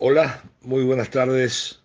Hola, 0.00 0.44
muy 0.62 0.84
buenas 0.84 1.10
tardes. 1.10 1.80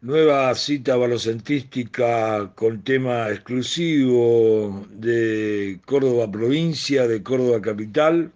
Nueva 0.00 0.52
cita 0.56 0.96
balocentística 0.96 2.52
con 2.56 2.82
tema 2.82 3.30
exclusivo 3.30 4.84
de 4.90 5.78
Córdoba 5.86 6.28
provincia, 6.28 7.06
de 7.06 7.22
Córdoba 7.22 7.62
capital, 7.62 8.32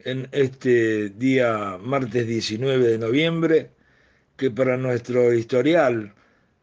en 0.00 0.28
este 0.32 1.10
día 1.10 1.78
martes 1.80 2.26
19 2.26 2.88
de 2.88 2.98
noviembre, 2.98 3.70
que 4.36 4.50
para 4.50 4.76
nuestro 4.76 5.32
historial 5.32 6.12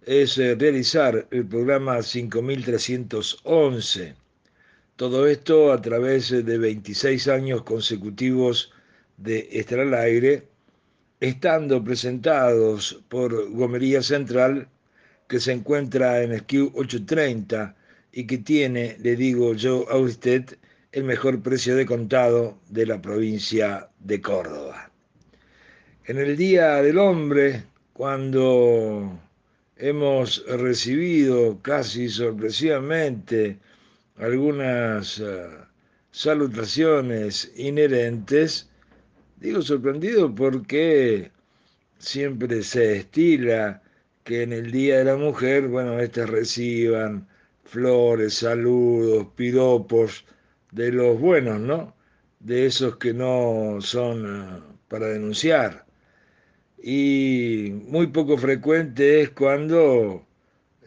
es 0.06 0.38
eh, 0.38 0.56
realizar 0.56 1.26
el 1.32 1.46
programa 1.46 2.04
5311. 2.04 4.14
Todo 4.98 5.26
esto 5.26 5.72
a 5.72 5.82
través 5.82 6.32
de 6.32 6.58
26 6.58 7.30
años 7.30 7.64
consecutivos 7.64 8.74
de 9.16 9.48
estar 9.54 9.80
al 9.80 9.94
aire 9.94 10.49
estando 11.20 11.84
presentados 11.84 13.04
por 13.10 13.50
Gomería 13.52 14.02
Central, 14.02 14.68
que 15.28 15.40
se 15.40 15.52
encuentra 15.52 16.24
en 16.24 16.38
SKU 16.38 16.72
830 16.76 17.76
y 18.12 18.26
que 18.26 18.38
tiene, 18.40 18.98
le 19.00 19.16
digo 19.16 19.54
yo 19.54 19.90
a 19.90 19.98
usted, 19.98 20.58
el 20.92 21.04
mejor 21.04 21.42
precio 21.42 21.76
de 21.76 21.86
contado 21.86 22.58
de 22.70 22.86
la 22.86 23.02
provincia 23.02 23.90
de 24.00 24.22
Córdoba. 24.22 24.92
En 26.06 26.18
el 26.18 26.36
Día 26.36 26.82
del 26.82 26.98
Hombre, 26.98 27.64
cuando 27.94 29.20
hemos 29.78 30.44
recibido 30.48 31.60
casi 31.62 32.10
sorpresivamente 32.10 33.60
algunas 34.18 35.20
uh, 35.20 35.66
salutaciones 36.12 37.52
inherentes, 37.56 38.69
Digo 39.40 39.62
sorprendido 39.62 40.36
porque 40.36 41.32
siempre 41.98 42.62
se 42.62 42.98
estila 42.98 43.82
que 44.26 44.44
en 44.44 44.52
el 44.52 44.72
Día 44.72 44.98
de 44.98 45.06
la 45.06 45.16
Mujer, 45.16 45.70
bueno, 45.70 45.98
estas 46.00 46.30
reciban 46.30 47.26
flores, 47.64 48.34
saludos, 48.36 49.28
piropos 49.36 50.26
de 50.72 50.92
los 50.92 51.20
buenos, 51.20 51.60
¿no? 51.62 51.96
De 52.42 52.66
esos 52.66 52.98
que 52.98 53.14
no 53.14 53.78
son 53.80 54.26
uh, 54.26 54.62
para 54.90 55.08
denunciar. 55.08 55.86
Y 56.84 57.72
muy 57.88 58.08
poco 58.08 58.38
frecuente 58.38 59.22
es 59.22 59.30
cuando 59.30 60.26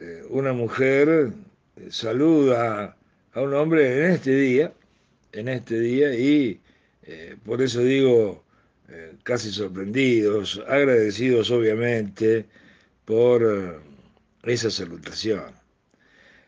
eh, 0.00 0.25
una 0.28 0.53
mujer 0.53 1.33
saluda 1.91 2.97
a 3.33 3.41
un 3.41 3.55
hombre 3.55 4.05
en 4.06 4.11
este 4.12 4.34
día, 4.37 4.75
en 5.33 5.48
este 5.48 5.81
día, 5.81 6.14
y 6.14 6.61
eh, 7.05 7.36
por 7.45 7.61
eso 7.61 7.81
digo, 7.81 8.45
eh, 8.89 9.14
casi 9.25 9.50
sorprendidos, 9.50 10.62
agradecidos 10.69 11.50
obviamente 11.50 12.47
por 13.05 13.42
eh, 13.42 13.72
esa 14.44 14.70
salutación. 14.70 15.53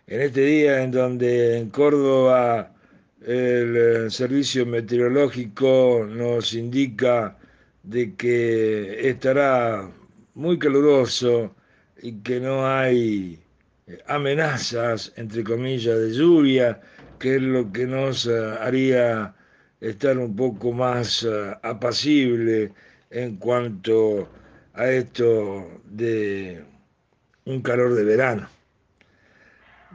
En 0.07 0.21
este 0.21 0.43
día 0.43 0.83
en 0.83 0.91
donde 0.93 1.59
en 1.59 1.71
Córdoba 1.71 2.73
el 3.27 4.11
servicio 4.11 4.67
meteorológico 4.67 6.07
nos 6.09 6.53
indica 6.53 7.37
de 7.83 8.15
que 8.15 9.09
estará 9.09 9.91
muy 10.35 10.59
caluroso 10.59 11.55
y 12.03 12.13
que 12.21 12.39
no 12.39 12.67
hay 12.67 13.41
amenazas, 14.07 15.13
entre 15.17 15.43
comillas, 15.43 15.99
de 15.99 16.13
lluvia, 16.13 16.81
que 17.19 17.37
es 17.37 17.43
lo 17.43 17.73
que 17.73 17.87
nos 17.87 18.27
haría 18.27 19.35
estar 19.85 20.17
un 20.19 20.35
poco 20.35 20.73
más 20.73 21.23
uh, 21.25 21.57
apacible 21.63 22.73
en 23.11 23.37
cuanto 23.37 24.29
a 24.73 24.89
esto 24.89 25.81
de 25.85 26.65
un 27.45 27.61
calor 27.61 27.95
de 27.95 28.05
verano. 28.05 28.49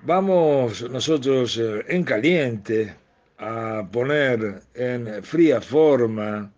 Vamos 0.04 0.90
nosotros 0.90 1.58
uh, 1.58 1.82
en 1.88 2.04
caliente 2.04 2.96
a 3.40 3.88
poner 3.92 4.62
en 4.76 5.24
fría 5.24 5.60
forma, 5.60 6.52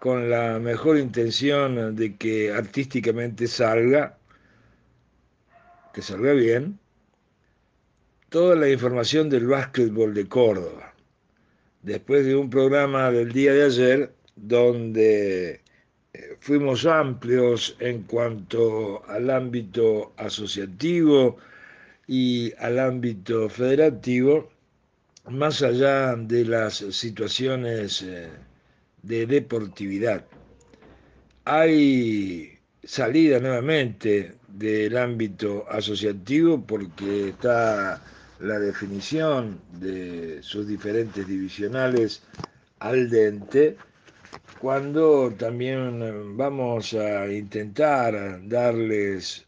con 0.00 0.28
la 0.28 0.58
mejor 0.58 0.98
intención 0.98 1.96
de 1.96 2.16
que 2.16 2.52
artísticamente 2.52 3.46
salga, 3.46 4.16
que 5.92 6.02
salga 6.02 6.32
bien, 6.32 6.78
toda 8.28 8.56
la 8.56 8.68
información 8.68 9.30
del 9.30 9.46
básquetbol 9.46 10.14
de 10.14 10.28
Córdoba 10.28 10.95
después 11.86 12.26
de 12.26 12.34
un 12.34 12.50
programa 12.50 13.12
del 13.12 13.30
día 13.32 13.54
de 13.54 13.64
ayer 13.64 14.12
donde 14.34 15.60
eh, 16.12 16.36
fuimos 16.40 16.84
amplios 16.84 17.76
en 17.78 18.02
cuanto 18.02 19.08
al 19.08 19.30
ámbito 19.30 20.12
asociativo 20.16 21.36
y 22.08 22.52
al 22.58 22.80
ámbito 22.80 23.48
federativo, 23.48 24.50
más 25.30 25.62
allá 25.62 26.16
de 26.16 26.44
las 26.44 26.74
situaciones 26.90 28.02
eh, 28.02 28.30
de 29.02 29.26
deportividad. 29.26 30.24
Hay 31.44 32.58
salida 32.82 33.38
nuevamente 33.38 34.34
del 34.48 34.96
ámbito 34.96 35.64
asociativo 35.70 36.60
porque 36.66 37.28
está 37.28 38.02
la 38.40 38.58
definición 38.58 39.60
de 39.72 40.42
sus 40.42 40.66
diferentes 40.66 41.26
divisionales 41.26 42.22
al 42.78 43.08
dente, 43.08 43.76
cuando 44.60 45.32
también 45.32 46.36
vamos 46.36 46.94
a 46.94 47.30
intentar 47.32 48.40
darles 48.48 49.46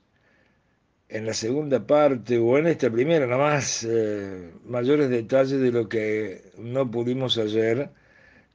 en 1.08 1.26
la 1.26 1.34
segunda 1.34 1.86
parte 1.86 2.38
o 2.38 2.58
en 2.58 2.66
esta 2.66 2.90
primera 2.90 3.26
nada 3.26 3.38
más 3.38 3.84
eh, 3.84 4.52
mayores 4.66 5.08
detalles 5.08 5.60
de 5.60 5.72
lo 5.72 5.88
que 5.88 6.52
no 6.58 6.90
pudimos 6.90 7.38
ayer, 7.38 7.90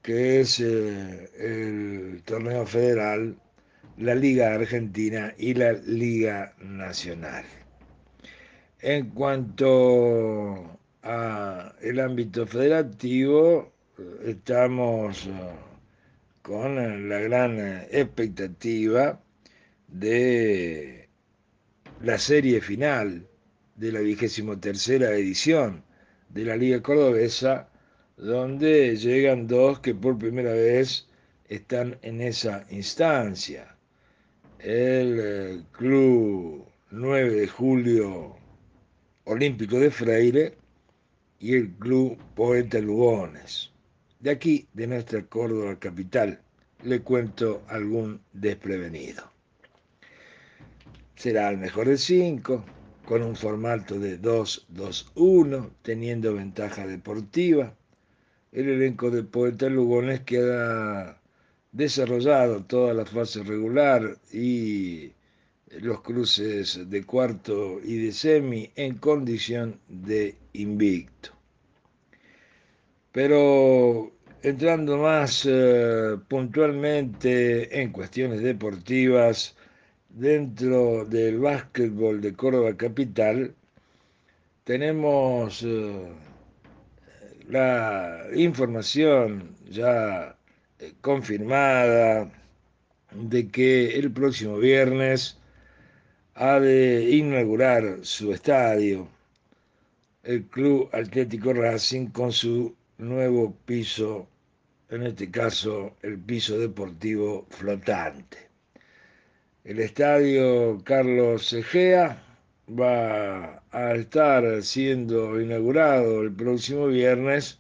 que 0.02 0.42
es 0.42 0.60
eh, 0.60 1.30
el 1.40 2.22
torneo 2.24 2.66
federal, 2.66 3.38
la 3.98 4.16
Liga 4.16 4.54
Argentina 4.54 5.34
y 5.38 5.54
la 5.56 5.74
Liga 5.74 6.54
Nacional. 6.60 7.46
En 8.86 9.12
cuanto 9.12 10.78
a 11.04 11.74
el 11.82 12.02
ámbito 12.02 12.46
federativo, 12.46 13.72
estamos 14.26 15.26
eh, 15.26 15.32
con 16.42 17.08
la 17.08 17.20
gran 17.20 17.60
expectativa 17.90 19.22
de 19.88 21.08
la 22.02 22.18
serie 22.18 22.60
final 22.60 23.26
de 23.78 23.94
la 23.94 24.02
vigésimo 24.02 24.60
tercera 24.60 25.12
edición 25.12 25.82
de 26.28 26.44
la 26.44 26.58
Liga 26.58 26.82
Cordobesa, 26.82 27.70
donde 28.18 28.98
llegan 28.98 29.48
dos 29.48 29.80
que 29.80 29.96
por 29.96 30.18
primera 30.18 30.52
vez 30.52 31.08
están 31.48 31.98
en 32.02 32.20
esa 32.20 32.66
instancia. 32.70 33.78
El 34.60 35.20
eh, 35.22 35.62
Club 35.72 36.66
9 36.92 37.30
de 37.30 37.48
Julio 37.48 38.43
Olímpico 39.26 39.80
de 39.80 39.90
Freire 39.90 40.58
y 41.40 41.56
el 41.56 41.72
Club 41.76 42.18
Poeta 42.36 42.80
Lugones. 42.80 43.72
De 44.20 44.32
aquí, 44.32 44.68
de 44.74 44.88
nuestra 44.88 45.24
Córdoba 45.24 45.80
capital, 45.80 46.42
le 46.84 47.02
cuento 47.02 47.64
algún 47.70 48.20
desprevenido. 48.34 49.24
Será 51.16 51.50
el 51.50 51.58
mejor 51.58 51.88
de 51.88 51.98
cinco, 51.98 52.66
con 53.06 53.24
un 53.24 53.38
formato 53.38 53.98
de 53.98 54.22
2-2-1, 54.22 55.72
teniendo 55.82 56.34
ventaja 56.34 56.86
deportiva. 56.86 57.74
El 58.52 58.68
elenco 58.68 59.10
de 59.10 59.24
Poeta 59.24 59.70
Lugones 59.70 60.20
queda 60.22 61.22
desarrollado 61.72 62.66
toda 62.66 62.94
la 62.94 63.06
fase 63.06 63.42
regular 63.44 64.18
y 64.34 65.14
los 65.82 66.02
cruces 66.02 66.90
de 66.90 67.04
cuarto 67.06 67.80
y 67.84 67.98
de 67.98 68.12
semi 68.12 68.70
en 68.76 68.98
condición 68.98 69.80
de 69.88 70.36
invicto. 70.54 71.32
Pero 73.12 74.12
entrando 74.42 74.98
más 74.98 75.46
eh, 75.46 76.18
puntualmente 76.28 77.82
en 77.82 77.92
cuestiones 77.92 78.42
deportivas, 78.42 79.56
dentro 80.10 81.06
del 81.06 81.40
básquetbol 81.40 82.22
de 82.22 82.34
Córdoba 82.34 82.76
Capital, 82.78 83.56
tenemos 84.64 85.64
eh, 85.64 86.12
la 87.50 88.26
información 88.36 89.56
ya 89.70 90.36
eh, 90.80 90.94
confirmada 91.02 92.32
de 93.12 93.48
que 93.50 93.98
el 93.98 94.12
próximo 94.12 94.58
viernes 94.58 95.38
ha 96.36 96.60
de 96.60 97.10
inaugurar 97.12 98.00
su 98.02 98.34
estadio, 98.34 99.08
el 100.24 100.46
Club 100.48 100.90
Atlético 100.92 101.54
Racing, 101.54 102.08
con 102.08 102.32
su 102.32 102.76
nuevo 102.98 103.56
piso, 103.66 104.28
en 104.90 105.04
este 105.04 105.30
caso 105.30 105.96
el 106.02 106.18
piso 106.20 106.58
deportivo 106.58 107.46
flotante. 107.50 108.38
El 109.64 109.80
estadio 109.80 110.82
Carlos 110.84 111.54
Egea 111.54 112.22
va 112.70 113.64
a 113.72 113.96
estar 113.96 114.64
siendo 114.64 115.40
inaugurado 115.40 116.22
el 116.22 116.34
próximo 116.34 116.88
viernes 116.88 117.60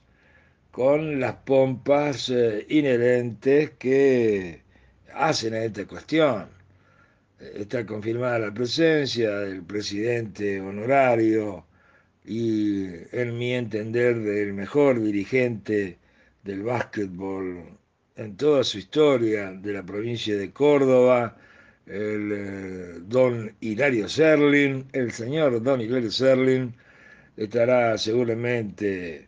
con 0.71 1.19
las 1.19 1.35
pompas 1.35 2.29
eh, 2.29 2.65
inherentes 2.69 3.71
que 3.71 4.63
hacen 5.13 5.53
a 5.53 5.63
esta 5.63 5.85
cuestión. 5.85 6.62
Está 7.55 7.85
confirmada 7.85 8.39
la 8.39 8.53
presencia 8.53 9.39
del 9.39 9.63
presidente 9.63 10.61
honorario 10.61 11.65
y, 12.25 12.85
en 13.11 13.37
mi 13.37 13.53
entender, 13.53 14.19
del 14.19 14.53
mejor 14.53 15.01
dirigente 15.01 15.99
del 16.43 16.63
básquetbol 16.63 17.77
en 18.15 18.37
toda 18.37 18.63
su 18.63 18.77
historia 18.77 19.51
de 19.51 19.73
la 19.73 19.83
provincia 19.83 20.37
de 20.37 20.51
Córdoba, 20.51 21.35
el 21.85 22.31
eh, 22.31 22.93
don 23.07 23.53
Hilario 23.59 24.07
Serlin, 24.07 24.85
el 24.93 25.11
señor 25.11 25.61
don 25.61 25.81
Hilario 25.81 26.11
Serlin, 26.11 26.73
estará 27.35 27.97
seguramente 27.97 29.15
eh, 29.15 29.27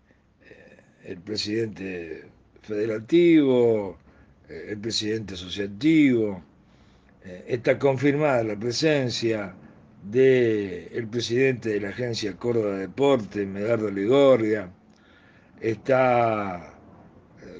el 1.05 1.17
presidente 1.19 2.25
federativo, 2.61 3.97
eh, 4.49 4.67
el 4.69 4.77
presidente 4.79 5.33
asociativo, 5.33 6.43
está 7.47 7.79
confirmada 7.79 8.43
la 8.43 8.55
presencia 8.55 9.55
del 10.03 11.07
presidente 11.09 11.69
de 11.69 11.81
la 11.81 11.89
agencia 11.89 12.35
Córdoba 12.37 12.77
Deporte, 12.77 13.45
Medardo 13.45 13.89
Ligorria, 13.89 14.71
está 15.59 16.75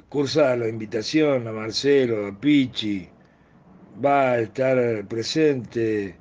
cursada 0.10 0.56
la 0.56 0.68
invitación 0.68 1.48
a 1.48 1.52
Marcelo, 1.52 2.28
a 2.28 2.40
Pichi, 2.40 3.10
va 4.04 4.34
a 4.34 4.40
estar 4.40 5.08
presente 5.08 6.16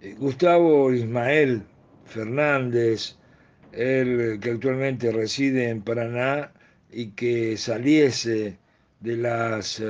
eh, 0.00 0.14
Gustavo 0.18 0.92
Ismael 0.92 1.62
Fernández, 2.04 3.16
él 3.72 4.38
que 4.40 4.50
actualmente 4.50 5.12
reside 5.12 5.68
en 5.68 5.82
Paraná 5.82 6.52
y 6.90 7.12
que 7.12 7.56
saliese 7.56 8.58
de 9.00 9.16
las 9.16 9.82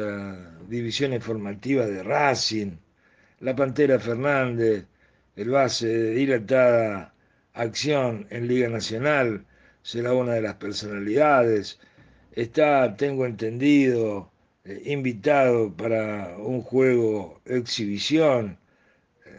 divisiones 0.69 1.25
formativas 1.25 1.89
de 1.89 2.03
Racing, 2.03 2.73
la 3.41 3.57
Pantera 3.57 3.99
Fernández, 3.99 4.87
el 5.37 5.51
base 5.51 5.87
de 5.89 6.11
dilatada 6.13 7.15
acción 7.55 8.27
en 8.31 8.47
Liga 8.49 8.69
Nacional, 8.69 9.47
será 9.83 10.13
una 10.15 10.35
de 10.35 10.43
las 10.43 10.55
personalidades. 10.57 11.81
Está, 12.33 12.97
tengo 12.97 13.27
entendido, 13.27 14.31
eh, 14.65 14.83
invitado 14.87 15.75
para 15.75 16.37
un 16.39 16.63
juego 16.63 17.41
exhibición, 17.47 18.59
eh, 19.27 19.31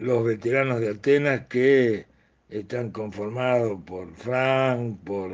los 0.00 0.24
veteranos 0.24 0.80
de 0.80 0.90
Atenas 0.90 1.46
que 1.46 2.06
están 2.48 2.90
conformados 2.90 3.80
por 3.86 4.12
Frank, 4.16 4.98
por 5.04 5.30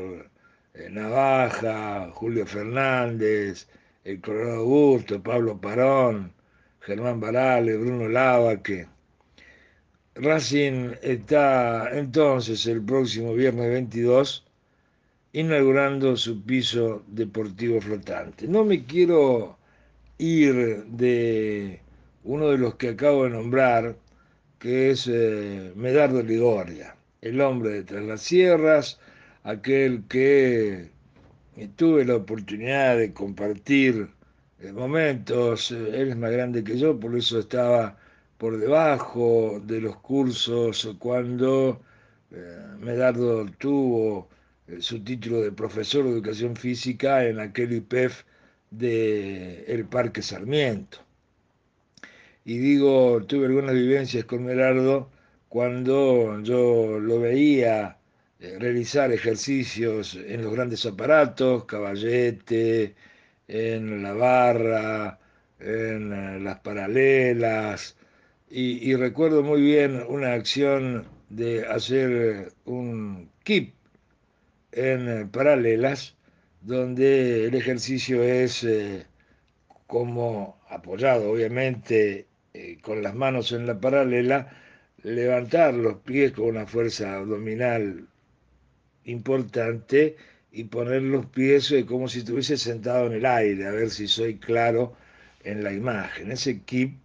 eh, 0.75 0.89
Navaja, 0.91 2.11
Julio 2.13 2.47
Fernández, 2.47 3.69
el 4.05 4.21
Colorado 4.21 4.61
Augusto, 4.61 5.23
Pablo 5.23 5.61
Parón, 5.61 6.33
Germán 6.81 7.21
Barale, 7.21 7.77
Bruno 7.77 8.09
Lavaque. 8.09 8.87
Racing 10.15 10.93
está 11.03 11.91
entonces 11.93 12.67
el 12.67 12.83
próximo 12.83 13.35
viernes 13.35 13.71
22 13.71 14.45
inaugurando 15.33 16.17
su 16.17 16.43
piso 16.43 17.05
deportivo 17.07 17.81
flotante. 17.81 18.49
No 18.49 18.65
me 18.65 18.85
quiero 18.85 19.59
ir 20.19 20.85
de 20.87 21.81
uno 22.25 22.49
de 22.49 22.59
los 22.59 22.75
que 22.75 22.91
acabo 22.91 23.25
de 23.25 23.31
nombrar, 23.31 23.97
que 24.59 24.91
es 24.91 25.07
eh, 25.07 25.73
Medardo 25.77 26.23
Ligoria, 26.23 26.97
el 27.23 27.41
hombre 27.41 27.71
de 27.71 27.83
Tras 27.85 28.05
las 28.05 28.23
Sierras, 28.23 28.99
aquel 29.45 30.05
que 30.09 30.91
eh, 31.57 31.69
tuve 31.77 32.05
la 32.05 32.17
oportunidad 32.17 32.99
de 32.99 33.13
compartir 33.13 34.09
momentos, 34.73 35.71
él 35.71 36.11
es 36.11 36.17
más 36.17 36.31
grande 36.31 36.63
que 36.65 36.79
yo, 36.79 36.99
por 36.99 37.17
eso 37.17 37.39
estaba 37.41 37.97
por 38.39 38.59
debajo 38.59 39.61
de 39.65 39.81
los 39.81 39.97
cursos 39.99 40.97
cuando 40.99 41.81
Medardo 42.79 43.47
tuvo 43.59 44.29
su 44.79 45.03
título 45.03 45.43
de 45.43 45.53
profesor 45.53 46.05
de 46.05 46.11
educación 46.11 46.57
física 46.57 47.27
en 47.27 47.41
aquel 47.41 47.73
IPEF 47.73 48.23
de 48.71 49.65
el 49.67 49.85
Parque 49.87 50.23
Sarmiento. 50.23 50.99
Y 52.45 52.59
digo, 52.59 53.23
tuve 53.27 53.47
algunas 53.47 53.75
vivencias 53.75 54.25
con 54.25 54.45
Merardo 54.45 55.11
cuando 55.49 56.41
yo 56.43 56.99
lo 57.01 57.21
veía 57.21 57.99
eh, 58.39 58.57
realizar 58.59 59.13
ejercicios 59.13 60.15
en 60.15 60.43
los 60.43 60.53
grandes 60.53 60.87
aparatos, 60.87 61.65
caballete, 61.65 62.95
en 63.51 64.03
la 64.03 64.13
barra, 64.15 65.19
en 65.59 66.13
eh, 66.13 66.41
las 66.41 66.61
paralelas, 66.61 67.97
y, 68.53 68.95
recuerdo 68.97 69.45
muy 69.45 69.63
bien 69.63 70.03
una 70.09 70.33
acción 70.33 71.07
de 71.29 71.67
hacer 71.67 72.53
un 72.65 73.31
kip 73.45 73.75
en 74.73 75.09
eh, 75.09 75.27
paralelas, 75.31 76.17
donde 76.61 77.47
el 77.47 77.55
ejercicio 77.55 78.23
es 78.25 78.65
eh, 78.65 79.07
como 79.87 80.59
apoyado, 80.69 81.31
obviamente, 81.31 82.27
eh, 82.55 82.79
con 82.83 83.03
las 83.03 83.15
manos 83.15 83.53
en 83.53 83.67
la 83.67 83.81
paralela, 83.81 84.49
levantar 85.03 85.75
los 85.75 85.99
pies 85.99 86.33
con 86.33 86.47
una 86.47 86.67
fuerza 86.67 87.17
abdominal 87.17 88.09
importante 89.05 90.17
y 90.53 90.65
poner 90.65 91.03
los 91.03 91.27
pies 91.27 91.73
como 91.87 92.09
si 92.09 92.21
estuviese 92.21 92.57
sentado 92.57 93.07
en 93.07 93.13
el 93.15 93.27
aire, 93.27 93.67
a 93.67 93.71
ver 93.71 93.91
si 93.91 94.09
soy 94.09 94.37
claro 94.37 94.95
en 95.45 95.63
la 95.63 95.73
imagen. 95.73 96.33
Ese 96.33 96.61
kip 96.63 96.99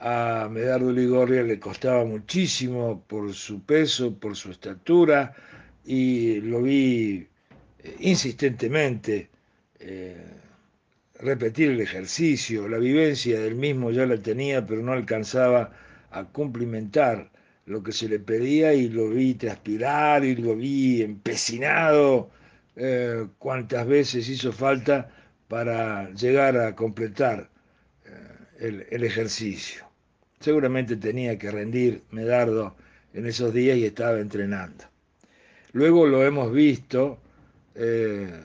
a 0.00 0.48
Medardo 0.50 0.92
Ligorria 0.92 1.42
le 1.42 1.60
costaba 1.60 2.04
muchísimo 2.04 3.04
por 3.06 3.32
su 3.34 3.62
peso, 3.62 4.14
por 4.18 4.36
su 4.36 4.50
estatura, 4.50 5.34
y 5.84 6.40
lo 6.40 6.62
vi 6.62 7.26
eh, 7.82 7.96
insistentemente 8.00 9.28
eh, 9.78 10.16
repetir 11.20 11.70
el 11.70 11.80
ejercicio, 11.80 12.68
la 12.68 12.78
vivencia 12.78 13.40
del 13.40 13.54
mismo 13.54 13.90
ya 13.90 14.06
la 14.06 14.16
tenía, 14.18 14.66
pero 14.66 14.82
no 14.82 14.92
alcanzaba 14.92 15.72
a 16.10 16.24
cumplimentar 16.24 17.30
lo 17.66 17.82
que 17.82 17.92
se 17.92 18.08
le 18.08 18.18
pedía 18.18 18.74
y 18.74 18.88
lo 18.88 19.10
vi 19.10 19.34
transpirar 19.34 20.24
y 20.24 20.34
lo 20.36 20.56
vi 20.56 21.02
empecinado 21.02 22.30
eh, 22.76 23.26
cuantas 23.38 23.86
veces 23.86 24.28
hizo 24.28 24.52
falta 24.52 25.10
para 25.48 26.10
llegar 26.10 26.56
a 26.56 26.74
completar 26.74 27.50
el, 28.58 28.86
el, 28.90 29.04
ejercicio. 29.04 29.84
Seguramente 30.38 30.96
tenía 30.96 31.38
que 31.38 31.50
rendir 31.50 32.04
Medardo 32.10 32.76
en 33.14 33.26
esos 33.26 33.52
días 33.52 33.76
y 33.78 33.84
estaba 33.84 34.20
entrenando. 34.20 34.84
Luego 35.72 36.06
lo 36.06 36.24
hemos 36.24 36.52
visto 36.52 37.18
eh, 37.74 38.42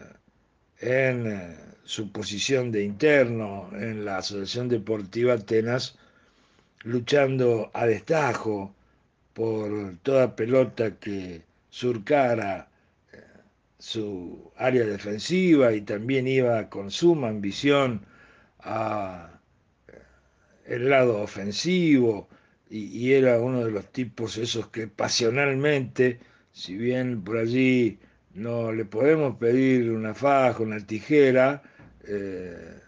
en 0.80 1.28
eh, 1.28 1.58
su 1.84 2.12
posición 2.12 2.72
de 2.72 2.84
interno 2.84 3.70
en 3.74 4.06
la 4.06 4.18
Asociación 4.18 4.70
Deportiva 4.70 5.34
Atenas, 5.34 5.98
luchando 6.84 7.72
a 7.74 7.86
destajo 7.88 8.76
por 9.34 9.98
toda 10.04 10.36
pelota 10.36 10.98
que 11.00 11.42
surcara 11.70 12.70
eh, 12.70 12.75
su 13.86 14.52
área 14.58 14.84
defensiva 14.84 15.72
y 15.74 15.82
también 15.82 16.28
iba 16.28 16.70
con 16.70 16.90
suma 16.90 17.28
ambición 17.30 18.04
a 18.60 19.40
el 20.66 20.90
lado 20.90 21.22
ofensivo 21.22 22.28
y, 22.68 23.14
era 23.14 23.40
uno 23.40 23.64
de 23.64 23.70
los 23.70 23.92
tipos 23.92 24.38
esos 24.38 24.70
que 24.70 24.88
pasionalmente 24.88 26.20
si 26.52 26.76
bien 26.76 27.24
por 27.24 27.38
allí 27.38 28.00
no 28.34 28.72
le 28.72 28.86
podemos 28.86 29.38
pedir 29.38 29.92
una 29.92 30.16
faja, 30.16 30.64
una 30.64 30.80
tijera, 30.80 31.62
eh, 32.08 32.80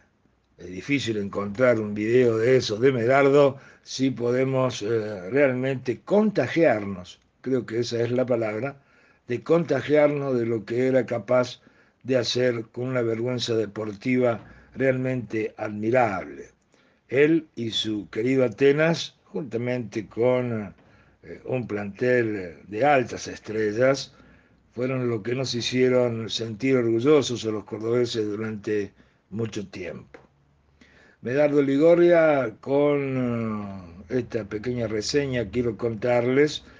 es 0.57 0.67
difícil 0.67 1.17
encontrar 1.17 1.79
un 1.79 1.93
video 1.93 2.37
de 2.39 2.57
eso 2.57 2.77
de 2.77 2.91
Medardo, 2.91 3.57
sí 3.83 4.09
podemos 4.09 4.81
eh, 4.81 5.29
realmente 5.29 6.01
contagiarnos, 6.01 7.19
creo 7.41 7.67
que 7.67 7.79
esa 7.79 8.01
es 8.01 8.11
la 8.11 8.25
palabra, 8.25 8.81
de 9.27 9.43
contagiarnos 9.43 10.39
de 10.39 10.45
lo 10.45 10.65
que 10.65 10.87
era 10.87 11.05
capaz 11.05 11.61
de 12.03 12.17
hacer 12.17 12.65
con 12.71 12.87
una 12.87 13.01
vergüenza 13.01 13.55
deportiva 13.55 14.39
realmente 14.75 15.53
admirable. 15.57 16.49
Él 17.09 17.47
y 17.55 17.71
su 17.71 18.09
querido 18.09 18.45
Atenas, 18.45 19.15
juntamente 19.25 20.07
con 20.07 20.73
eh, 21.23 21.41
un 21.45 21.67
plantel 21.67 22.59
de 22.67 22.85
altas 22.85 23.27
estrellas, 23.27 24.13
fueron 24.73 25.09
lo 25.09 25.23
que 25.23 25.35
nos 25.35 25.55
hicieron 25.55 26.29
sentir 26.29 26.75
orgullosos 26.75 27.43
a 27.45 27.49
los 27.49 27.63
cordobeses 27.63 28.25
durante 28.25 28.93
mucho 29.29 29.67
tiempo. 29.67 30.19
Medardo 31.21 31.61
Ligorria 31.61 32.55
con 32.61 34.05
esta 34.07 34.45
pequeña 34.45 34.87
reseña, 34.87 35.49
quiero 35.49 35.77
contarles, 35.77 36.59
eh, 36.59 36.76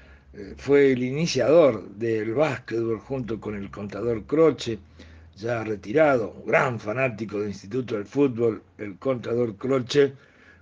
fue 0.57 0.91
el 0.91 1.03
iniciador 1.03 1.89
del 1.95 2.33
básquetbol 2.33 2.99
junto 2.99 3.39
con 3.39 3.55
el 3.55 3.71
contador 3.71 4.25
Croce, 4.25 4.79
ya 5.35 5.63
retirado, 5.63 6.31
un 6.31 6.47
gran 6.47 6.79
fanático 6.79 7.39
del 7.39 7.49
Instituto 7.49 7.95
del 7.95 8.05
Fútbol, 8.05 8.63
el 8.77 8.97
contador 8.97 9.55
Croce, 9.57 10.13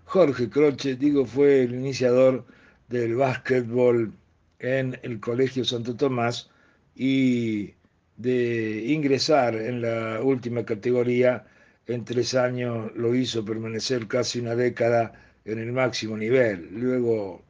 Jorge 0.05 0.49
Croce, 0.49 0.95
digo, 0.95 1.25
fue 1.25 1.63
el 1.63 1.75
iniciador 1.75 2.45
del 2.87 3.15
básquetbol 3.15 4.13
en 4.59 4.99
el 5.03 5.19
Colegio 5.19 5.65
Santo 5.65 5.95
Tomás 5.95 6.49
y 6.95 7.73
de 8.17 8.85
ingresar 8.87 9.55
en 9.55 9.81
la 9.81 10.21
última 10.21 10.63
categoría 10.63 11.45
en 11.87 12.05
tres 12.05 12.33
años 12.35 12.91
lo 12.95 13.13
hizo 13.13 13.45
permanecer 13.45 14.07
casi 14.07 14.39
una 14.39 14.55
década 14.55 15.13
en 15.45 15.59
el 15.59 15.71
máximo 15.71 16.17
nivel. 16.17 16.69
Luego, 16.71 17.44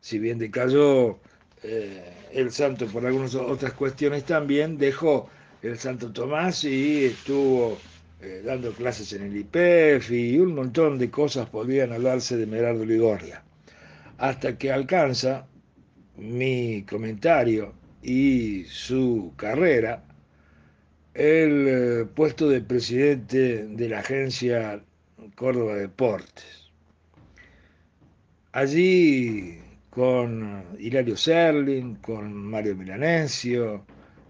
si 0.00 0.18
bien 0.18 0.38
decayó 0.38 1.18
eh, 1.62 2.12
el 2.32 2.50
santo 2.50 2.86
por 2.86 3.06
algunas 3.06 3.34
otras 3.34 3.72
cuestiones 3.74 4.24
también, 4.24 4.78
dejó 4.78 5.28
el 5.62 5.78
Santo 5.78 6.10
Tomás 6.12 6.64
y 6.64 7.04
estuvo 7.04 7.78
eh, 8.22 8.42
dando 8.44 8.72
clases 8.72 9.12
en 9.12 9.22
el 9.22 9.36
IPEF 9.36 10.10
y 10.10 10.38
un 10.38 10.54
montón 10.54 10.98
de 10.98 11.10
cosas 11.10 11.48
podían 11.48 11.92
hablarse 11.92 12.36
de 12.36 12.46
Merardo 12.46 12.84
Ligorria. 12.84 13.42
Hasta 14.18 14.56
que 14.56 14.72
alcanza 14.72 15.46
mi 16.16 16.82
comentario 16.84 17.74
y 18.02 18.64
su 18.64 19.32
carrera 19.36 20.04
el 21.14 21.66
eh, 21.68 22.04
puesto 22.14 22.48
de 22.48 22.60
presidente 22.60 23.66
de 23.66 23.88
la 23.88 24.00
agencia 24.00 24.82
Córdoba 25.34 25.76
Deportes. 25.76 26.70
Allí 28.52 29.60
con 29.90 30.64
Hilario 30.78 31.16
Serling, 31.16 31.96
con 31.96 32.32
Mario 32.32 32.76
Milanesio, 32.76 33.84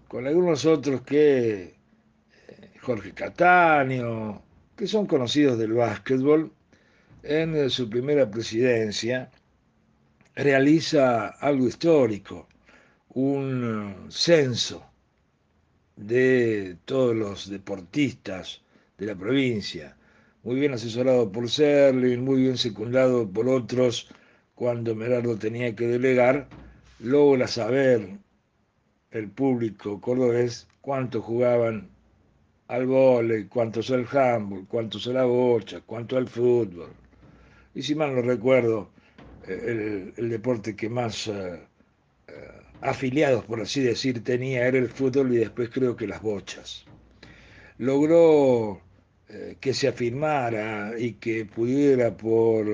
con 0.07 0.27
algunos 0.27 0.65
otros 0.65 1.01
que 1.01 1.61
eh, 1.63 1.75
Jorge 2.81 3.13
Cataño, 3.13 4.41
que 4.75 4.87
son 4.87 5.05
conocidos 5.05 5.59
del 5.59 5.73
básquetbol, 5.73 6.51
en 7.23 7.69
su 7.69 7.87
primera 7.87 8.29
presidencia 8.29 9.29
realiza 10.35 11.27
algo 11.27 11.67
histórico, 11.67 12.47
un 13.09 14.07
censo 14.09 14.83
de 15.95 16.77
todos 16.85 17.15
los 17.15 17.49
deportistas 17.49 18.61
de 18.97 19.05
la 19.05 19.15
provincia, 19.15 19.95
muy 20.43 20.59
bien 20.59 20.73
asesorado 20.73 21.31
por 21.31 21.49
Serling, 21.49 22.23
muy 22.23 22.41
bien 22.41 22.57
secundado 22.57 23.29
por 23.29 23.47
otros 23.47 24.09
cuando 24.61 24.93
Merardo 24.93 25.39
tenía 25.39 25.75
que 25.75 25.87
delegar, 25.87 26.47
logra 26.99 27.47
saber 27.47 28.19
el 29.09 29.27
público 29.31 29.99
cordobés 29.99 30.67
cuánto 30.81 31.19
jugaban 31.19 31.89
al 32.67 32.85
vóley, 32.85 33.45
cuántos 33.45 33.89
al 33.89 34.05
handball, 34.05 34.67
cuántos 34.67 35.07
a 35.07 35.13
la 35.13 35.25
bocha, 35.25 35.81
cuánto 35.83 36.15
al 36.15 36.27
fútbol. 36.27 36.91
Y 37.73 37.81
si 37.81 37.95
mal 37.95 38.13
no 38.13 38.21
recuerdo, 38.21 38.91
eh, 39.47 40.13
el, 40.15 40.29
deporte 40.29 40.75
que 40.75 40.89
más 40.89 41.25
eh, 41.25 41.59
eh, 42.27 42.33
afiliados, 42.81 43.43
por 43.45 43.61
así 43.61 43.81
decir, 43.81 44.23
tenía 44.23 44.67
era 44.67 44.77
el 44.77 44.89
fútbol 44.89 45.33
y 45.33 45.37
después 45.37 45.71
creo 45.71 45.95
que 45.95 46.05
las 46.05 46.21
bochas. 46.21 46.85
Logró 47.79 48.79
que 49.59 49.73
se 49.73 49.87
afirmara 49.87 50.99
y 50.99 51.13
que 51.13 51.45
pudiera 51.45 52.15
por 52.15 52.67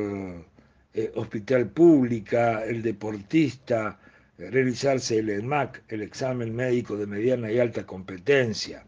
hospital 1.15 1.69
pública 1.69 2.65
el 2.65 2.81
deportista 2.81 3.99
realizarse 4.37 5.19
el 5.19 5.29
EMAC, 5.29 5.83
el 5.89 6.01
examen 6.01 6.55
médico 6.55 6.97
de 6.97 7.07
mediana 7.07 7.51
y 7.51 7.59
alta 7.59 7.85
competencia. 7.85 8.83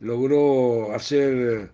Logró 0.00 0.92
hacer 0.94 1.70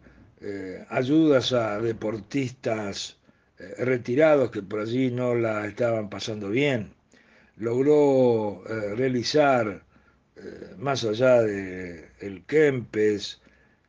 ayudas 0.90 1.52
a 1.52 1.80
deportistas 1.80 3.16
eh, 3.58 3.84
retirados 3.84 4.50
que 4.50 4.62
por 4.62 4.80
allí 4.80 5.10
no 5.10 5.34
la 5.34 5.66
estaban 5.66 6.10
pasando 6.10 6.50
bien. 6.50 6.92
Logró 7.56 8.62
eh, 8.68 8.94
realizar, 8.94 9.82
eh, 10.36 10.74
más 10.76 11.04
allá 11.04 11.40
de 11.42 12.10
el 12.20 12.44
Kempes, 12.44 13.40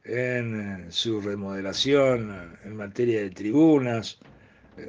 en 0.05 0.89
su 0.89 1.19
remodelación 1.19 2.57
en 2.63 2.77
materia 2.77 3.21
de 3.21 3.29
tribunas, 3.31 4.19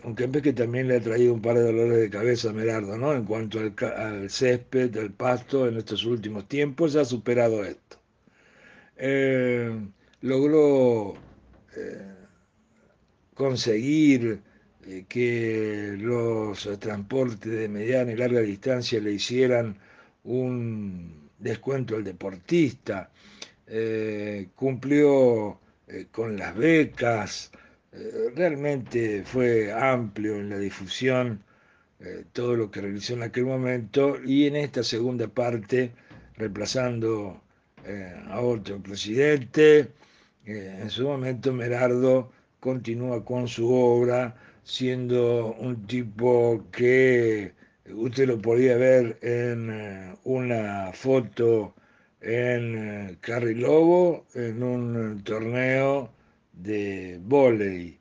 un 0.04 0.14
Kempes 0.14 0.42
que 0.42 0.52
también 0.52 0.88
le 0.88 0.96
ha 0.96 1.00
traído 1.00 1.32
un 1.34 1.42
par 1.42 1.56
de 1.56 1.64
dolores 1.64 1.98
de 1.98 2.10
cabeza 2.10 2.50
a 2.50 2.52
Merardo, 2.52 2.96
¿no? 2.98 3.14
En 3.14 3.24
cuanto 3.24 3.58
al, 3.60 3.74
al 3.96 4.30
césped, 4.30 4.96
al 4.98 5.12
pasto, 5.12 5.66
en 5.68 5.76
estos 5.76 6.04
últimos 6.04 6.48
tiempos, 6.48 6.92
ya 6.92 7.02
ha 7.02 7.04
superado 7.04 7.64
esto. 7.64 7.98
logró 10.20 11.14
conseguir 13.34 14.40
eh, 14.84 15.04
que 15.08 15.94
los 15.98 16.68
transportes 16.80 17.52
de 17.52 17.68
mediana 17.68 18.12
y 18.12 18.16
larga 18.16 18.40
distancia 18.40 19.00
le 19.00 19.12
hicieran 19.12 19.76
un 20.24 21.30
descuento 21.38 21.96
al 21.96 22.04
deportista, 22.04 23.10
eh, 23.66 24.48
cumplió 24.56 25.60
eh, 25.86 26.06
con 26.10 26.36
las 26.36 26.56
becas, 26.56 27.52
realmente 28.34 29.22
fue 29.24 29.72
amplio 29.72 30.36
en 30.36 30.50
la 30.50 30.58
difusión 30.58 31.42
todo 32.32 32.54
lo 32.54 32.70
que 32.70 32.80
realizó 32.80 33.14
en 33.14 33.22
aquel 33.24 33.44
momento 33.46 34.16
y 34.24 34.46
en 34.46 34.56
esta 34.56 34.84
segunda 34.84 35.26
parte, 35.28 35.92
reemplazando 36.36 37.42
a 38.28 38.40
otro 38.40 38.80
presidente, 38.80 39.92
en 40.44 40.88
su 40.90 41.04
momento 41.04 41.52
Merardo 41.52 42.30
continúa 42.60 43.24
con 43.24 43.48
su 43.48 43.72
obra, 43.72 44.36
siendo 44.68 45.54
un 45.54 45.86
tipo 45.86 46.66
que 46.70 47.52
usted 47.90 48.26
lo 48.26 48.38
podía 48.38 48.76
ver 48.76 49.18
en 49.22 49.70
eh, 49.70 50.14
una 50.24 50.92
foto 50.92 51.74
en 52.20 53.16
eh, 53.18 53.54
Lobo 53.54 54.26
en 54.34 54.62
un 54.62 55.22
torneo 55.24 56.10
de 56.58 57.18
volei, 57.22 57.98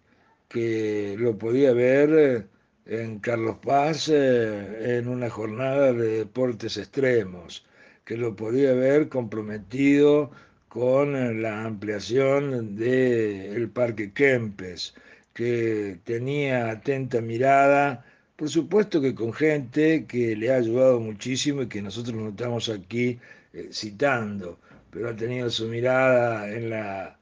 que 0.50 1.16
lo 1.18 1.38
podía 1.38 1.74
ver 1.74 2.10
eh, 2.12 2.46
en 2.86 3.20
Carlos 3.20 3.58
Paz 3.64 4.10
en 4.10 5.08
una 5.08 5.30
jornada 5.30 5.94
de 5.94 6.20
deportes 6.20 6.78
extremos, 6.78 7.66
que 8.06 8.18
lo 8.18 8.36
podía 8.36 8.74
ver 8.74 9.10
comprometido 9.10 10.32
con 10.70 11.42
la 11.42 11.66
ampliación 11.66 12.76
del 12.76 13.70
Parque 13.70 14.14
Kempes, 14.14 14.94
que 15.34 16.00
tenía 16.04 16.70
atenta 16.72 17.22
mirada, 17.22 18.06
por 18.36 18.50
supuesto 18.50 19.02
que 19.02 19.16
con 19.16 19.34
gente 19.34 20.06
que 20.06 20.36
le 20.36 20.52
ha 20.52 20.58
ayudado 20.58 21.00
muchísimo 21.00 21.64
y 21.64 21.68
que 21.68 21.82
nosotros 21.82 22.16
notamos 22.16 22.70
aquí 22.70 23.20
eh, 23.54 23.70
citando, 23.72 24.60
pero 24.92 25.10
ha 25.10 25.16
tenido 25.16 25.50
su 25.50 25.68
mirada 25.68 26.50
en 26.52 26.70
la 26.70 27.10
eh, 27.10 27.17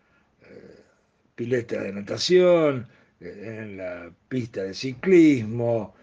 pileta 1.36 1.82
de 1.82 1.94
natación, 1.94 2.88
eh, 3.20 3.60
en 3.62 3.78
la 3.78 4.12
pista 4.30 4.64
de 4.64 4.74
ciclismo, 4.74 5.94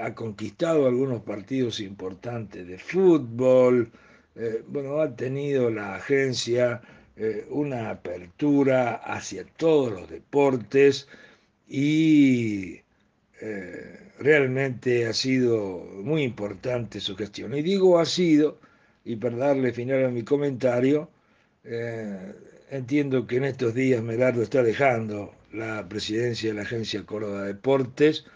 ha 0.00 0.14
conquistado 0.14 0.86
algunos 0.86 1.22
partidos 1.22 1.80
importantes 1.80 2.64
de 2.64 2.78
fútbol, 2.78 3.90
bueno, 4.68 5.00
ha 5.00 5.16
tenido 5.16 5.68
la 5.68 5.96
agencia 5.96 6.80
una 7.48 7.90
apertura 7.90 8.94
hacia 8.94 9.44
todos 9.56 9.90
los 9.90 10.08
deportes, 10.08 11.08
y 11.68 12.80
eh, 13.40 13.98
realmente 14.18 15.06
ha 15.06 15.12
sido 15.12 15.78
muy 16.02 16.22
importante 16.22 17.00
su 17.00 17.14
gestión. 17.16 17.54
Y 17.54 17.62
digo 17.62 17.98
ha 17.98 18.06
sido, 18.06 18.58
y 19.04 19.16
para 19.16 19.36
darle 19.36 19.72
final 19.72 20.06
a 20.06 20.08
mi 20.08 20.22
comentario, 20.22 21.10
eh, 21.64 22.34
entiendo 22.70 23.26
que 23.26 23.36
en 23.36 23.44
estos 23.44 23.74
días 23.74 24.02
Medardo 24.02 24.42
está 24.42 24.62
dejando 24.62 25.34
la 25.52 25.88
presidencia 25.88 26.50
de 26.50 26.56
la 26.56 26.62
Agencia 26.62 27.04
Córdoba 27.06 27.44
Deportes, 27.44 28.26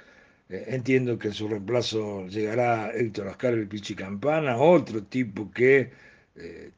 eh, 0.48 0.64
entiendo 0.68 1.18
que 1.18 1.28
en 1.28 1.34
su 1.34 1.48
reemplazo 1.48 2.26
llegará 2.28 2.90
Héctor 2.92 3.28
Oscar 3.28 3.54
el 3.54 3.68
Pichi 3.68 3.94
Campana, 3.94 4.56
otro 4.58 5.04
tipo 5.04 5.50
que 5.50 5.90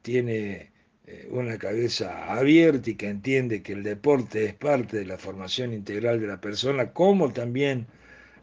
tiene 0.01 0.71
eh, 1.07 1.27
una 1.29 1.57
cabeza 1.59 2.33
abierta 2.33 2.89
y 2.89 2.95
que 2.95 3.09
entiende 3.09 3.61
que 3.61 3.73
el 3.73 3.83
deporte 3.83 4.45
es 4.45 4.53
parte 4.55 4.97
de 4.97 5.05
la 5.05 5.19
formación 5.19 5.71
integral 5.71 6.19
de 6.19 6.25
la 6.27 6.41
persona, 6.41 6.93
como 6.93 7.31
también 7.31 7.85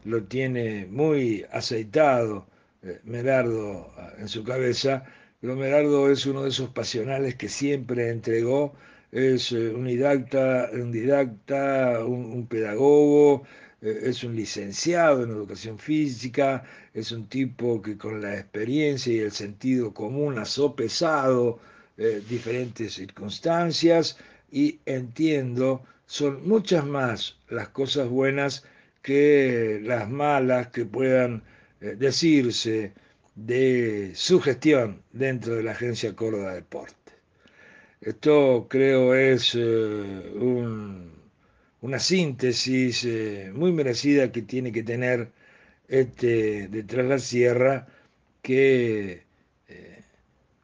lo 0.05 0.23
tiene 0.23 0.85
muy 0.89 1.45
aceitado 1.51 2.47
eh, 2.83 2.99
Merardo 3.03 3.91
ah, 3.97 4.13
en 4.17 4.29
su 4.29 4.45
cabeza, 4.45 5.03
pero 5.41 5.57
Merardo 5.57 6.09
es 6.09 6.25
uno 6.25 6.43
de 6.43 6.49
esos 6.49 6.69
pasionales 6.69 7.35
que 7.35 7.49
siempre 7.49 8.09
entregó, 8.09 8.75
es 9.13 9.51
eh, 9.51 9.69
un 9.69 9.85
didacta, 9.85 10.69
un, 10.73 10.91
didacta, 10.91 12.03
un, 12.05 12.47
pedagogo, 12.47 13.43
eh, 13.81 14.01
es 14.05 14.23
un 14.23 14.35
licenciado 14.35 15.23
en 15.23 15.29
educación 15.29 15.77
física, 15.77 16.63
es 16.93 17.11
un 17.11 17.27
tipo 17.27 17.81
que 17.81 17.97
con 17.97 18.21
la 18.21 18.33
experiencia 18.33 19.13
y 19.13 19.19
el 19.19 19.31
sentido 19.31 19.93
común 19.93 20.39
ha 20.39 20.45
sopesado 20.45 21.59
eh, 21.97 22.23
diferentes 22.27 22.93
circunstancias 22.95 24.17
y 24.51 24.79
entiendo, 24.85 25.83
son 26.07 26.47
muchas 26.47 26.85
más 26.85 27.37
las 27.49 27.69
cosas 27.69 28.09
buenas 28.09 28.63
que 29.03 29.79
las 29.83 30.09
malas 30.09 30.69
que 30.69 30.85
puedan 30.85 31.43
decirse 31.81 32.93
de 33.35 34.13
su 34.15 34.39
gestión 34.39 35.01
dentro 35.11 35.55
de 35.55 35.63
la 35.63 35.71
Agencia 35.71 36.15
Córdoba 36.15 36.53
Deporte. 36.53 37.02
Esto 38.05 38.67
creo 38.69 39.15
es 39.15 39.55
un 39.55 41.13
una 41.83 41.99
síntesis 41.99 43.03
eh, 43.05 43.51
muy 43.53 43.73
merecida 43.73 44.31
que 44.31 44.41
tiene 44.41 44.71
que 44.71 44.83
tener 44.83 45.31
este 45.89 46.69
detrás 46.69 47.05
la 47.07 47.19
sierra, 47.19 47.87
que, 48.41 49.23
eh, 49.67 50.03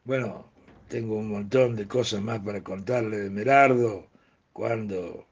bueno, 0.04 0.50
tengo 0.88 1.16
un 1.18 1.28
montón 1.30 1.76
de 1.76 1.86
cosas 1.86 2.22
más 2.22 2.40
para 2.40 2.62
contarle 2.64 3.18
de 3.18 3.30
Merardo, 3.30 4.08
cuando 4.54 5.26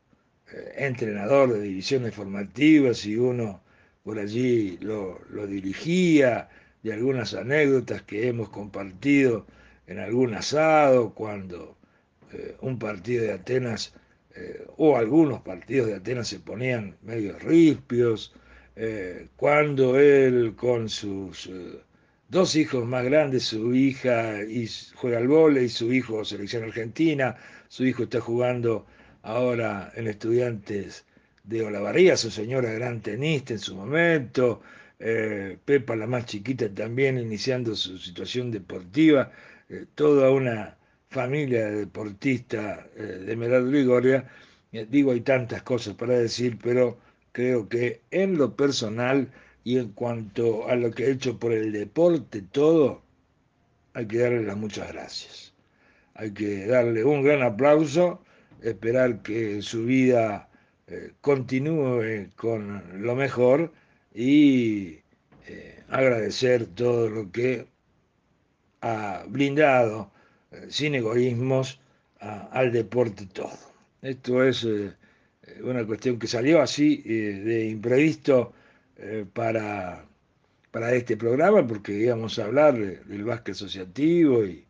eh, 0.52 0.74
entrenador 0.76 1.54
de 1.54 1.62
divisiones 1.62 2.14
formativas 2.14 3.06
y 3.06 3.16
uno 3.16 3.62
por 4.04 4.18
allí 4.18 4.78
lo, 4.82 5.20
lo 5.30 5.46
dirigía, 5.46 6.50
de 6.82 6.92
algunas 6.92 7.32
anécdotas 7.34 8.02
que 8.02 8.28
hemos 8.28 8.50
compartido 8.50 9.46
en 9.86 10.00
algún 10.00 10.34
asado, 10.34 11.14
cuando 11.14 11.77
un 12.60 12.78
partido 12.78 13.24
de 13.24 13.32
Atenas 13.32 13.94
eh, 14.38 14.64
o 14.76 14.96
algunos 14.96 15.40
partidos 15.40 15.88
de 15.88 15.94
Atenas 15.94 16.28
se 16.28 16.38
ponían 16.38 16.96
medio 17.02 17.36
rispios, 17.38 18.32
eh, 18.76 19.28
cuando 19.36 19.98
él 19.98 20.54
con 20.54 20.88
sus 20.88 21.46
eh, 21.46 21.80
dos 22.28 22.54
hijos 22.54 22.86
más 22.86 23.04
grandes, 23.04 23.44
su 23.44 23.74
hija 23.74 24.42
y 24.44 24.68
juega 24.94 25.18
al 25.18 25.26
vole 25.26 25.64
y 25.64 25.68
su 25.68 25.92
hijo 25.92 26.24
selección 26.24 26.62
argentina, 26.64 27.36
su 27.68 27.84
hijo 27.84 28.04
está 28.04 28.20
jugando 28.20 28.86
ahora 29.22 29.92
en 29.96 30.06
estudiantes 30.06 31.04
de 31.42 31.62
Olavarría, 31.62 32.16
su 32.16 32.30
señora 32.30 32.70
gran 32.72 33.00
tenista 33.00 33.54
en 33.54 33.58
su 33.58 33.74
momento, 33.74 34.62
Pepa 34.98 35.94
la 35.96 36.06
más 36.06 36.26
chiquita 36.26 36.68
también 36.68 37.18
iniciando 37.18 37.74
su 37.76 37.98
situación 37.98 38.50
deportiva, 38.50 39.30
toda 39.94 40.30
una 40.30 40.76
familia 41.10 41.66
de 41.66 41.76
deportista 41.80 42.86
eh, 42.96 43.02
de 43.26 43.36
Merado 43.36 43.66
Ligoria, 43.66 44.28
eh, 44.72 44.86
digo, 44.88 45.12
hay 45.12 45.20
tantas 45.22 45.62
cosas 45.62 45.94
para 45.94 46.18
decir, 46.18 46.58
pero 46.62 46.98
creo 47.32 47.68
que 47.68 48.02
en 48.10 48.36
lo 48.38 48.54
personal 48.56 49.30
y 49.64 49.78
en 49.78 49.92
cuanto 49.92 50.68
a 50.68 50.76
lo 50.76 50.90
que 50.90 51.06
he 51.06 51.10
hecho 51.12 51.38
por 51.38 51.52
el 51.52 51.72
deporte, 51.72 52.42
todo, 52.42 53.02
hay 53.94 54.06
que 54.06 54.18
darle 54.18 54.42
las 54.44 54.56
muchas 54.56 54.92
gracias. 54.92 55.54
Hay 56.14 56.32
que 56.32 56.66
darle 56.66 57.04
un 57.04 57.22
gran 57.22 57.42
aplauso, 57.42 58.22
esperar 58.62 59.22
que 59.22 59.62
su 59.62 59.84
vida 59.84 60.48
eh, 60.86 61.12
continúe 61.20 62.30
con 62.36 63.02
lo 63.02 63.14
mejor 63.14 63.72
y 64.14 65.00
agradecer 65.88 66.66
todo 66.66 67.08
lo 67.08 67.32
que 67.32 67.66
ha 68.82 69.24
blindado 69.28 70.10
eh, 70.12 70.17
sin 70.68 70.94
egoísmos, 70.94 71.80
al 72.20 72.72
deporte 72.72 73.26
todo. 73.26 73.52
Esto 74.02 74.42
es 74.42 74.64
eh, 74.64 74.92
una 75.62 75.86
cuestión 75.86 76.18
que 76.18 76.26
salió 76.26 76.60
así 76.60 77.02
eh, 77.06 77.40
de 77.44 77.66
imprevisto 77.66 78.52
para, 79.32 80.04
para 80.72 80.92
este 80.92 81.16
programa, 81.16 81.64
porque 81.64 81.92
íbamos 81.92 82.36
a 82.38 82.46
hablar 82.46 82.76
del 82.76 83.22
básquet 83.22 83.54
asociativo 83.54 84.44
y 84.44 84.66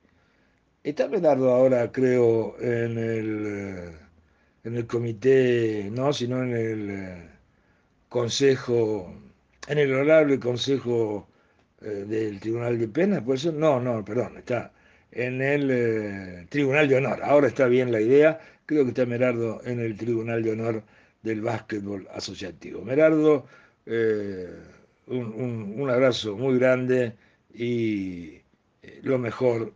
está 0.84 1.06
Bernardo 1.06 1.50
ahora, 1.50 1.90
creo, 1.90 2.54
en 2.60 2.98
el, 2.98 3.92
en 4.64 4.76
el 4.76 4.86
comité, 4.86 5.88
no, 5.90 6.12
sino 6.12 6.42
en 6.42 6.52
el 6.52 7.30
consejo, 8.10 9.14
en 9.66 9.78
el 9.78 9.94
honorable 9.94 10.38
consejo 10.38 11.26
del 11.80 12.38
Tribunal 12.40 12.78
de 12.78 12.88
Penas, 12.88 13.22
por 13.22 13.36
eso, 13.36 13.50
no, 13.50 13.80
no, 13.80 14.04
perdón, 14.04 14.36
está 14.36 14.72
en 15.12 15.40
el 15.42 15.70
eh, 15.70 16.46
Tribunal 16.48 16.88
de 16.88 16.96
Honor. 16.96 17.20
Ahora 17.22 17.48
está 17.48 17.66
bien 17.66 17.92
la 17.92 18.00
idea, 18.00 18.40
creo 18.66 18.84
que 18.84 18.90
está 18.90 19.06
Merardo 19.06 19.60
en 19.64 19.80
el 19.80 19.96
Tribunal 19.96 20.42
de 20.42 20.52
Honor 20.52 20.82
del 21.22 21.40
Básquetbol 21.40 22.08
Asociativo. 22.12 22.82
Merardo, 22.82 23.46
eh, 23.86 24.48
un, 25.06 25.88
abrazo 25.90 26.36
muy 26.36 26.58
grande 26.58 27.14
y 27.54 28.40
eh, 28.82 29.00
lo 29.02 29.18
mejor 29.18 29.72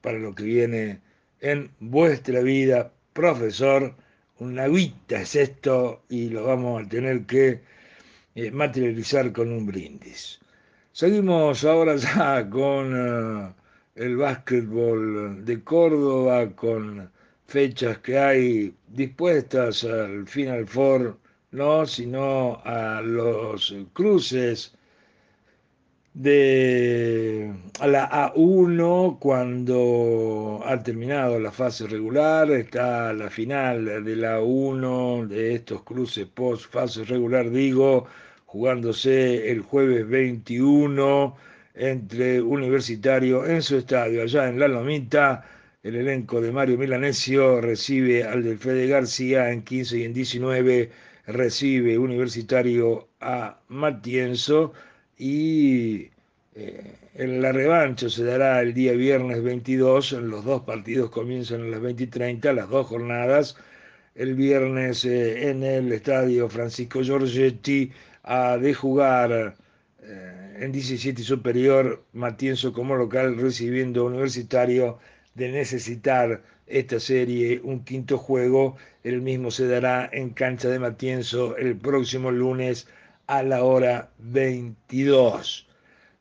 para 0.00 0.18
lo 0.18 0.34
que 0.34 0.44
viene 0.44 1.00
en 1.40 1.70
vuestra 1.80 2.40
vida, 2.40 2.92
profesor. 3.12 3.94
Una 4.38 4.64
agüita 4.64 5.20
es 5.20 5.36
esto 5.36 6.02
y 6.08 6.30
lo 6.30 6.44
vamos 6.44 6.82
a 6.82 6.88
tener 6.88 7.26
que 7.26 7.60
materializar 8.52 9.32
con 9.32 9.52
un 9.52 9.66
brindis. 9.66 10.40
Seguimos 10.92 11.64
ahora 11.64 11.96
ya 11.96 12.48
con 12.48 13.54
el 13.94 14.16
básquetbol 14.16 15.44
de 15.44 15.62
Córdoba 15.64 16.50
con 16.54 17.10
fechas 17.46 17.98
que 17.98 18.18
hay 18.18 18.74
dispuestas 18.88 19.84
al 19.84 20.26
Final 20.26 20.66
Four, 20.66 21.18
no, 21.52 21.86
sino 21.86 22.60
a 22.64 23.02
los 23.02 23.74
cruces 23.92 24.72
de 26.14 27.52
a 27.80 27.86
la 27.86 28.10
A1 28.10 29.18
cuando 29.18 30.60
ha 30.64 30.82
terminado 30.82 31.38
la 31.38 31.52
fase 31.52 31.86
regular, 31.86 32.50
está 32.50 33.12
la 33.12 33.30
final 33.30 34.04
de 34.04 34.16
la 34.16 34.40
A1 34.40 35.26
de 35.28 35.54
estos 35.54 35.82
cruces 35.82 36.26
post 36.26 36.70
fase 36.72 37.04
regular, 37.04 37.50
digo, 37.50 38.06
jugándose 38.46 39.50
el 39.50 39.62
jueves 39.62 40.08
21 40.08 41.36
entre 41.80 42.42
Universitario 42.42 43.46
en 43.46 43.62
su 43.62 43.78
estadio, 43.78 44.22
allá 44.22 44.48
en 44.48 44.58
La 44.60 44.68
Lomita. 44.68 45.44
El 45.82 45.96
elenco 45.96 46.42
de 46.42 46.52
Mario 46.52 46.76
Milanesio 46.76 47.60
recibe 47.62 48.22
al 48.24 48.44
del 48.44 48.58
Fede 48.58 48.86
García 48.86 49.50
en 49.50 49.62
15 49.62 49.98
y 49.98 50.04
en 50.04 50.12
19 50.12 50.90
recibe 51.26 51.96
Universitario 51.96 53.08
a 53.20 53.58
Matienzo 53.68 54.74
y 55.16 56.10
eh, 56.54 56.96
en 57.14 57.40
la 57.40 57.52
revancha 57.52 58.10
se 58.10 58.24
dará 58.24 58.60
el 58.60 58.74
día 58.74 58.92
viernes 58.92 59.42
22, 59.42 60.12
los 60.12 60.44
dos 60.44 60.62
partidos 60.62 61.10
comienzan 61.10 61.62
a 61.62 61.68
las 61.68 61.80
20 61.80 62.02
y 62.04 62.06
30, 62.08 62.52
las 62.52 62.68
dos 62.68 62.86
jornadas. 62.88 63.56
El 64.14 64.34
viernes 64.34 65.06
eh, 65.06 65.48
en 65.48 65.62
el 65.62 65.90
estadio 65.92 66.46
Francisco 66.50 67.00
Giorgetti 67.02 67.90
a 68.24 68.58
de 68.58 68.74
jugar 68.74 69.54
eh, 70.02 70.39
en 70.60 70.72
17 70.72 71.22
superior, 71.22 72.04
Matienzo 72.12 72.74
como 72.74 72.94
local 72.94 73.38
recibiendo 73.38 74.04
Universitario 74.04 74.98
de 75.34 75.50
necesitar 75.50 76.42
esta 76.66 77.00
serie 77.00 77.60
un 77.64 77.82
quinto 77.82 78.18
juego. 78.18 78.76
El 79.02 79.22
mismo 79.22 79.50
se 79.50 79.66
dará 79.66 80.10
en 80.12 80.30
cancha 80.30 80.68
de 80.68 80.78
Matienzo 80.78 81.56
el 81.56 81.76
próximo 81.78 82.30
lunes 82.30 82.86
a 83.26 83.42
la 83.42 83.64
hora 83.64 84.10
22. 84.18 85.66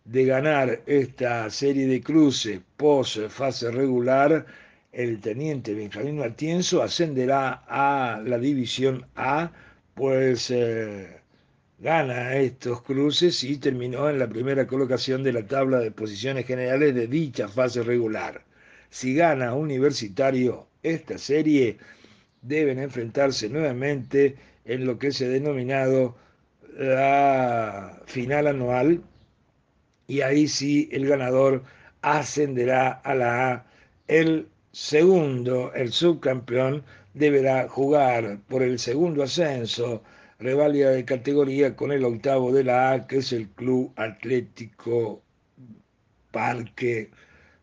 De 0.06 0.24
ganar 0.26 0.84
esta 0.86 1.50
serie 1.50 1.88
de 1.88 2.02
cruces 2.02 2.62
post 2.78 3.28
fase 3.28 3.70
regular, 3.72 4.46
el 4.94 5.20
teniente 5.20 5.74
Benjamín 5.74 6.18
Matienzo 6.18 6.82
ascenderá 6.82 7.66
a 7.68 8.22
la 8.26 8.38
división 8.38 9.06
A, 9.18 9.52
pues 9.96 10.50
eh, 10.50 11.19
gana 11.80 12.36
estos 12.36 12.82
cruces 12.82 13.44
y 13.44 13.58
terminó 13.58 14.10
en 14.10 14.20
la 14.20 14.28
primera 14.28 14.68
colocación 14.68 15.24
de 15.24 15.34
la 15.34 15.46
tabla 15.48 15.80
de 15.80 15.92
posiciones 15.92 16.46
generales 16.46 16.94
de 16.94 17.08
dicha 17.08 17.48
fase 17.48 17.84
regular. 17.84 18.44
Si 18.90 19.16
gana 19.16 19.54
Universitario 19.54 20.68
esta 20.84 21.18
serie, 21.18 21.78
deben 22.42 22.80
enfrentarse 22.80 23.50
nuevamente 23.50 24.36
en 24.66 24.86
lo 24.86 25.00
que 25.00 25.12
se 25.12 25.26
ha 25.26 25.30
denominado 25.30 26.18
la 26.78 28.02
final 28.06 28.48
anual 28.48 29.02
y 30.08 30.22
ahí 30.22 30.48
sí 30.48 30.90
el 30.92 31.08
ganador 31.08 31.64
ascenderá 32.02 32.90
a 32.92 33.16
la 33.16 33.52
A. 33.52 33.66
El 34.08 34.48
segundo, 34.72 35.72
el 35.74 35.92
subcampeón, 35.92 36.84
deberá 37.14 37.68
jugar 37.70 38.40
por 38.48 38.64
el 38.64 38.80
segundo 38.80 39.24
ascenso 39.24 40.04
revalida 40.40 40.92
de 40.92 41.06
categoría 41.06 41.76
con 41.76 41.92
el 41.92 42.06
octavo 42.06 42.52
de 42.54 42.64
la 42.64 42.92
A, 42.92 43.08
que 43.08 43.18
es 43.18 43.34
el 43.34 43.50
Club 43.50 43.94
Atlético 43.98 45.22
Parque 46.32 47.12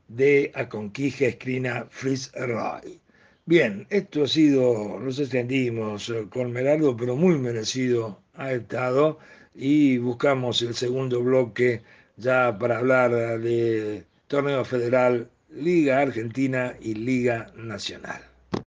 de 0.08 0.52
Aconquija, 0.54 1.26
esquina 1.26 1.86
Fritz 1.90 2.32
Roy. 2.34 3.00
Bien, 3.46 3.86
esto 3.90 4.24
ha 4.24 4.28
sido, 4.28 4.98
nos 5.00 5.18
extendimos 5.18 6.12
con 6.30 6.52
Merardo, 6.52 6.96
pero 6.96 7.16
muy 7.16 7.38
merecido 7.38 8.20
ha 8.34 8.52
estado 8.52 9.18
y 9.54 9.98
buscamos 9.98 10.62
el 10.62 10.74
segundo 10.74 11.22
bloque 11.22 11.82
ya 12.16 12.56
para 12.58 12.78
hablar 12.78 13.40
de 13.40 14.04
torneo 14.26 14.64
federal, 14.64 15.30
Liga 15.50 16.00
Argentina 16.00 16.74
y 16.80 16.94
Liga 16.94 17.52
Nacional. 17.56 18.36